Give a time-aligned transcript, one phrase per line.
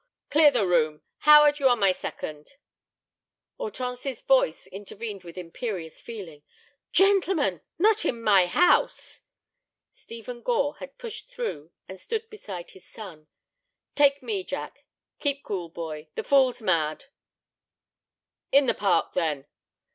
[0.31, 1.03] Clear the room.
[1.19, 2.57] Howard, you are my second."
[3.57, 6.41] Hortense's voice intervened with imperious feeling.
[6.91, 9.21] "Gentlemen, not in my house."
[9.93, 13.27] Stephen Gore had pushed through and stood beside his son.
[13.93, 14.85] "Take me, Jack;
[15.19, 17.05] keep cool, boy; the fool's mad."
[18.51, 19.45] "In the park, then."